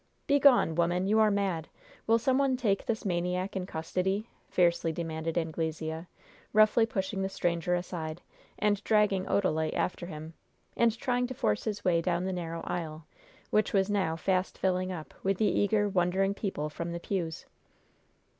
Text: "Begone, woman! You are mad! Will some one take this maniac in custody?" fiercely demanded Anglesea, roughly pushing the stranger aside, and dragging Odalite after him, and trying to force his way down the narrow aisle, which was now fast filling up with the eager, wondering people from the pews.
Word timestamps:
"Begone, 0.25 0.73
woman! 0.73 1.05
You 1.05 1.19
are 1.19 1.29
mad! 1.29 1.67
Will 2.07 2.17
some 2.17 2.39
one 2.39 2.57
take 2.57 2.87
this 2.87 3.05
maniac 3.05 3.55
in 3.55 3.67
custody?" 3.67 4.27
fiercely 4.49 4.91
demanded 4.91 5.37
Anglesea, 5.37 6.07
roughly 6.53 6.87
pushing 6.87 7.21
the 7.21 7.29
stranger 7.29 7.75
aside, 7.75 8.19
and 8.57 8.83
dragging 8.83 9.27
Odalite 9.27 9.75
after 9.75 10.07
him, 10.07 10.33
and 10.75 10.97
trying 10.97 11.27
to 11.27 11.35
force 11.35 11.65
his 11.65 11.85
way 11.85 12.01
down 12.01 12.25
the 12.25 12.33
narrow 12.33 12.61
aisle, 12.63 13.05
which 13.51 13.73
was 13.73 13.91
now 13.91 14.15
fast 14.15 14.57
filling 14.57 14.91
up 14.91 15.13
with 15.21 15.37
the 15.37 15.45
eager, 15.45 15.87
wondering 15.87 16.33
people 16.33 16.67
from 16.67 16.93
the 16.93 16.99
pews. 16.99 17.45